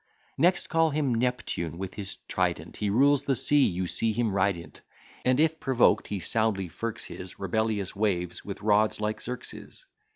Next 0.35 0.65
call 0.65 0.89
him 0.89 1.13
Neptune: 1.13 1.77
with 1.77 1.93
his 1.93 2.15
trident 2.27 2.77
He 2.77 2.89
rules 2.89 3.23
the 3.25 3.35
sea: 3.35 3.63
you 3.63 3.85
see 3.85 4.13
him 4.13 4.31
ride 4.31 4.57
in't; 4.57 4.81
And, 5.23 5.39
if 5.39 5.59
provoked, 5.59 6.07
he 6.07 6.19
soundly 6.19 6.69
firks 6.69 7.03
his 7.05 7.37
Rebellious 7.37 7.95
waves 7.95 8.43
with 8.43 8.63
rods, 8.63 8.99
like 8.99 9.21
Xerxes. 9.21 9.85